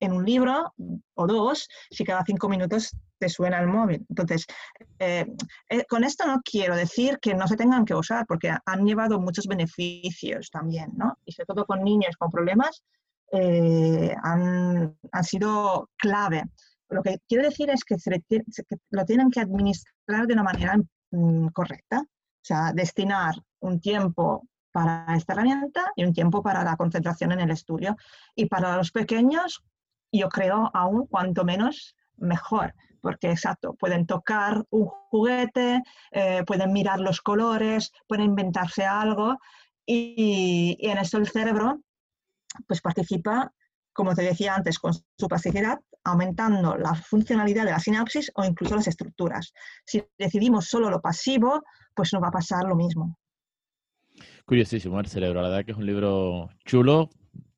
[0.00, 0.74] en un libro
[1.14, 4.04] o dos si cada cinco minutos te suena el móvil.
[4.08, 4.46] Entonces,
[4.98, 5.26] eh,
[5.70, 9.20] eh, con esto no quiero decir que no se tengan que usar, porque han llevado
[9.20, 11.18] muchos beneficios también, ¿no?
[11.24, 12.82] Y sobre todo con niños con problemas,
[13.32, 16.44] eh, han, sido clave.
[16.88, 17.96] Lo que quiero decir es que,
[18.90, 20.76] lo tienen que administrar de una manera
[21.16, 26.76] mm, correcta, o sea, destinar un tiempo para esta herramienta y un tiempo para la
[26.76, 27.96] concentración en el estudio.
[28.34, 29.64] Y para los pequeños,
[30.12, 37.00] yo creo aún cuanto menos mejor, porque exacto, pueden tocar un juguete, eh, pueden mirar
[37.00, 39.38] los colores, pueden inventarse algo
[39.86, 41.80] y, y en eso el cerebro
[42.66, 43.52] pues participa,
[43.96, 48.76] como te decía antes, con su plasticidad, aumentando la funcionalidad de la sinapsis o incluso
[48.76, 49.52] las estructuras.
[49.84, 51.62] Si decidimos solo lo pasivo,
[51.94, 53.18] pues no va a pasar lo mismo.
[54.44, 57.10] Curiosísimo el cerebro, la verdad que es un libro chulo,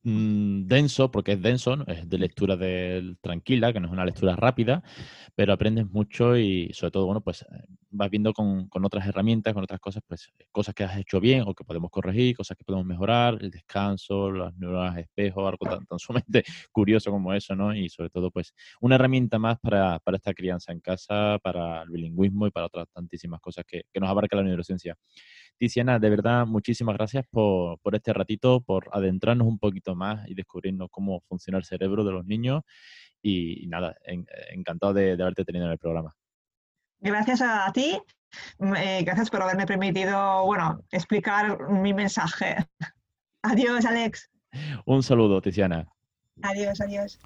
[0.09, 2.57] Mm, denso, porque es denso, es de lectura
[3.21, 4.83] tranquila, que no es una lectura rápida,
[5.35, 7.47] pero aprendes mucho y sobre todo, bueno, pues eh,
[7.91, 11.55] vas viendo con, otras herramientas, con otras cosas, pues cosas que has hecho bien o
[11.55, 16.43] que podemos corregir, cosas que podemos mejorar, el descanso, las neuronas espejo, algo tan, sumamente
[16.73, 17.75] curioso como eso, ¿no?
[17.75, 22.47] Y sobre todo, pues una herramienta más para, esta crianza en casa, para el bilingüismo
[22.47, 24.97] y para otras tantísimas cosas que, que nos abarca la neurociencia.
[25.59, 30.89] Tiziana, de verdad, muchísimas gracias por, este ratito, por adentrarnos un poquito más y descubrirnos
[30.91, 32.63] cómo funciona el cerebro de los niños.
[33.21, 33.97] Y, nada,
[34.53, 36.15] encantado de, haberte tenido en el programa.
[37.01, 37.99] Gracias a ti,
[38.59, 42.57] mm, eh, gracias por haberme permitido, bueno, explicar mi mensaje.
[43.43, 44.31] Adiós, Alex.
[44.87, 45.87] Un saludo, Tiziana.
[46.43, 47.19] Adiós, adiós.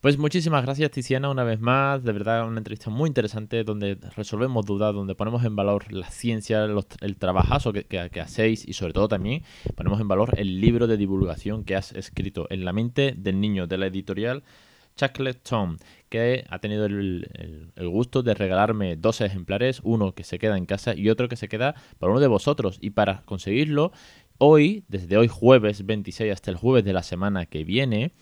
[0.00, 4.64] Pues muchísimas gracias Tiziana una vez más, de verdad una entrevista muy interesante donde resolvemos
[4.64, 6.66] dudas, donde ponemos en valor la ciencia,
[7.02, 9.42] el trabajazo que, hacéis y sobre todo también
[9.76, 13.66] ponemos en valor el libro de divulgación que has escrito en la mente del niño
[13.66, 14.42] de la editorial
[15.42, 15.76] Tom,
[16.08, 20.64] que ha tenido el, el, gusto de regalarme dos ejemplares, uno que se queda en
[20.64, 22.78] casa y otro que se queda para uno de vosotros.
[22.82, 23.92] Y para conseguirlo,
[24.38, 28.12] hoy, desde hoy jueves 26 hasta el jueves de la semana que viene,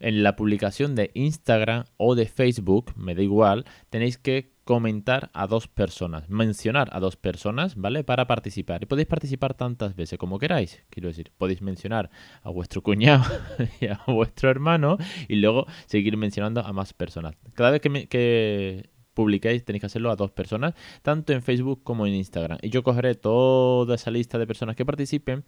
[0.00, 5.46] en la publicación de Instagram o de Facebook, me da igual, tenéis que comentar a
[5.46, 8.04] dos personas, mencionar a dos personas, ¿vale?
[8.04, 8.82] Para participar.
[8.82, 10.84] Y podéis participar tantas veces como queráis.
[10.90, 12.10] Quiero decir, podéis mencionar
[12.42, 13.24] a vuestro cuñado
[13.80, 17.34] y a vuestro hermano y luego seguir mencionando a más personas.
[17.54, 22.06] Cada vez que, que publiquéis tenéis que hacerlo a dos personas, tanto en Facebook como
[22.06, 22.58] en Instagram.
[22.60, 25.44] Y yo cogeré toda esa lista de personas que participen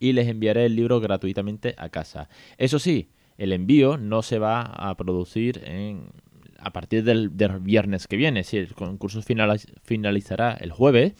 [0.00, 2.28] y les enviaré el libro gratuitamente a casa.
[2.56, 5.62] Eso sí, el envío no se va a producir
[6.58, 8.44] a partir del, viernes que viene.
[8.44, 11.14] Sí, el concurso finalizará el jueves,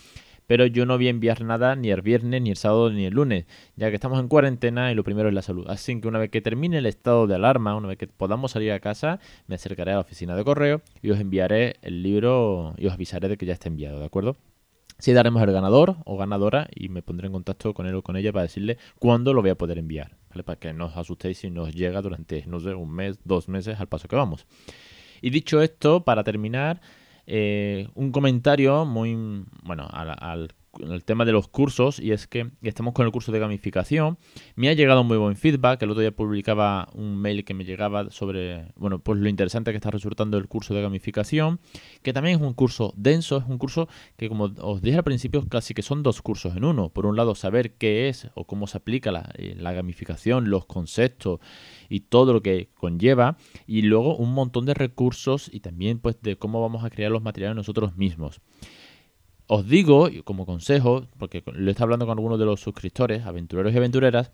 [0.46, 3.14] pero yo no voy a enviar nada ni el viernes, ni el sábado, ni el
[3.14, 3.46] lunes,
[3.76, 5.66] ya que estamos en cuarentena y lo primero es la salud.
[5.68, 8.72] Así que una vez que termine el estado de alarma, una vez que podamos salir
[8.72, 12.86] a casa, me acercaré a la oficina de correo y os enviaré el libro y
[12.86, 14.36] os avisaré de que ya está enviado, ¿de acuerdo?
[15.02, 18.16] Sí daremos el ganador o ganadora y me pondré en contacto con él o con
[18.16, 21.50] ella para decirle cuándo lo voy a poder enviar, Para que no os asustéis si
[21.50, 24.46] nos llega durante, no sé, un mes, dos meses al paso que vamos.
[25.20, 26.80] Y dicho esto, para terminar,
[27.26, 32.94] eh, un comentario muy, bueno, al el tema de los cursos y es que estamos
[32.94, 34.18] con el curso de gamificación.
[34.54, 35.82] Me ha llegado muy buen feedback.
[35.82, 39.76] El otro día publicaba un mail que me llegaba sobre, bueno, pues lo interesante que
[39.76, 41.60] está resultando el curso de gamificación,
[42.02, 45.46] que también es un curso denso, es un curso que como os dije al principio
[45.48, 46.88] casi que son dos cursos en uno.
[46.88, 50.66] Por un lado saber qué es o cómo se aplica la, eh, la gamificación, los
[50.66, 51.40] conceptos
[51.88, 56.36] y todo lo que conlleva y luego un montón de recursos y también pues de
[56.36, 58.40] cómo vamos a crear los materiales nosotros mismos.
[59.54, 63.74] Os digo, como consejo, porque lo he estado hablando con algunos de los suscriptores, aventureros
[63.74, 64.32] y aventureras,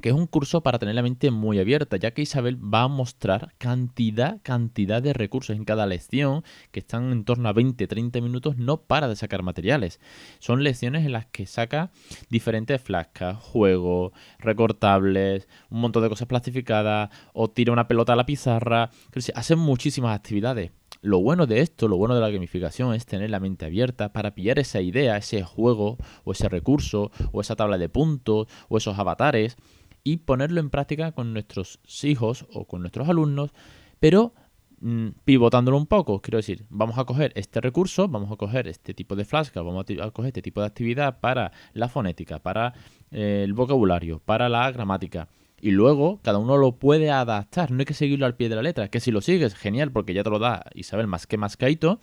[0.00, 2.88] que es un curso para tener la mente muy abierta, ya que Isabel va a
[2.88, 8.56] mostrar cantidad, cantidad de recursos en cada lección, que están en torno a 20-30 minutos,
[8.56, 10.00] no para de sacar materiales.
[10.38, 11.90] Son lecciones en las que saca
[12.30, 18.24] diferentes flascas, juegos, recortables, un montón de cosas plastificadas, o tira una pelota a la
[18.24, 18.88] pizarra,
[19.34, 20.70] hacen muchísimas actividades.
[21.00, 24.34] Lo bueno de esto, lo bueno de la gamificación es tener la mente abierta para
[24.34, 28.98] pillar esa idea, ese juego, o ese recurso, o esa tabla de puntos, o esos
[28.98, 29.56] avatares,
[30.02, 33.52] y ponerlo en práctica con nuestros hijos o con nuestros alumnos,
[34.00, 34.34] pero
[34.80, 36.20] mm, pivotándolo un poco.
[36.20, 39.84] Quiero decir, vamos a coger este recurso, vamos a coger este tipo de flasca, vamos
[40.00, 42.74] a coger este tipo de actividad para la fonética, para
[43.12, 45.28] eh, el vocabulario, para la gramática.
[45.60, 48.62] Y luego cada uno lo puede adaptar, no hay que seguirlo al pie de la
[48.62, 51.56] letra, que si lo sigues, genial, porque ya te lo da Isabel más que más
[51.56, 51.98] caito,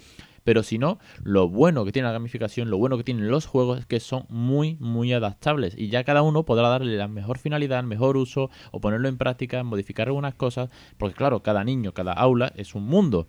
[0.46, 3.80] pero si no, lo bueno que tiene la gamificación, lo bueno que tienen los juegos
[3.80, 5.76] es que son muy, muy adaptables.
[5.76, 9.18] Y ya cada uno podrá darle la mejor finalidad, el mejor uso o ponerlo en
[9.18, 13.28] práctica, modificar algunas cosas, porque claro, cada niño, cada aula es un mundo.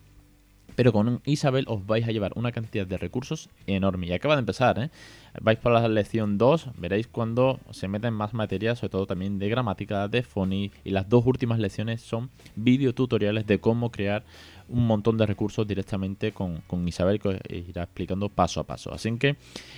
[0.76, 4.06] Pero con Isabel os vais a llevar una cantidad de recursos enorme.
[4.06, 4.90] Y acaba de empezar, ¿eh?
[5.40, 9.48] Vais por la lección 2, veréis cuando se meten más materias, sobre todo también de
[9.48, 10.76] gramática, de phonics.
[10.84, 14.24] Y las dos últimas lecciones son videotutoriales de cómo crear
[14.68, 18.92] un montón de recursos directamente con, Isabel que os irá explicando paso a paso.
[18.92, 19.36] Así que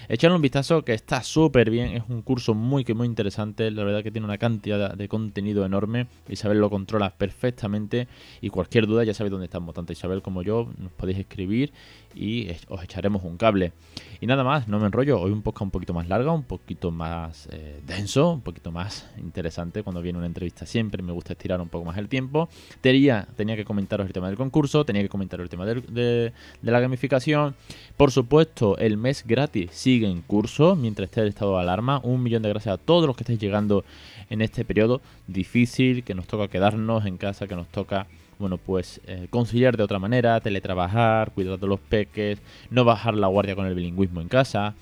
[0.08, 3.84] echarle un vistazo que está súper bien, es un curso muy que muy interesante, la
[3.84, 8.08] verdad que tiene una cantidad de contenido enorme, Isabel lo controla perfectamente
[8.40, 11.72] y cualquier duda ya sabéis dónde estamos, tanto Isabel como yo, nos podéis escribir
[12.18, 13.72] y os echaremos un cable.
[14.20, 16.90] Y nada más, no me enrollo, hoy un podcast un poquito más largo, un poquito
[16.90, 21.60] más eh, denso, un poquito más interesante cuando viene una entrevista siempre, me gusta estirar
[21.60, 22.48] un poco más el tiempo.
[22.80, 26.80] Tenía, tenía que comentaros el tema del concurso, tenía que comentar el tema de, la
[26.80, 27.54] gamificación.
[27.96, 32.00] Por supuesto, el mes gratis sigue en curso mientras esté el estado de alarma.
[32.02, 33.84] Un millón de gracias a todos los que estáis llegando
[34.30, 38.08] en este periodo difícil, que nos toca quedarnos en casa, que nos toca
[38.38, 43.26] bueno, pues eh, conciliar de otra manera, teletrabajar, cuidar de los peques, no bajar la
[43.26, 44.74] guardia con el bilingüismo en casa,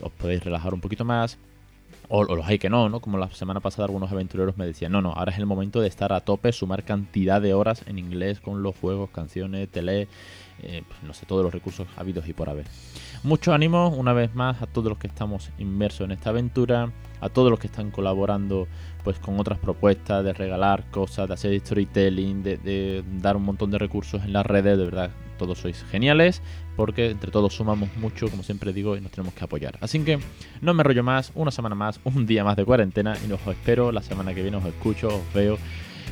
[0.00, 1.38] os podéis relajar un poquito más.
[2.08, 3.00] O, los hay que no, ¿no?
[3.00, 5.88] Como la semana pasada algunos aventureros me decían, no, no, ahora es el momento de
[5.88, 10.06] estar a tope, sumar cantidad de horas en inglés con los juegos, canciones, tele,
[10.62, 12.66] eh, pues no sé, todos los recursos habidos y por haber.
[13.24, 17.28] Mucho ánimo una vez más a todos los que estamos inmersos en esta aventura, a
[17.28, 18.68] todos los que están colaborando
[19.06, 23.78] pues con otras propuestas de regalar cosas, de hacer storytelling, de, dar un montón de
[23.78, 26.42] recursos en las redes, de verdad, todos sois geniales,
[26.74, 29.78] porque entre todos sumamos mucho, como siempre digo, y nos tenemos que apoyar.
[29.80, 30.18] Así que
[30.60, 33.92] no me rollo más, una semana más, un día más de cuarentena, y os espero
[33.92, 35.56] la semana que viene, os escucho, os veo,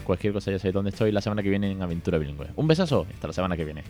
[0.05, 2.51] cualquier cosa ya sabéis dónde estoy, la semana que viene en Aventura Bilingüe.
[2.55, 3.83] Un besazo, hasta la semana que viene.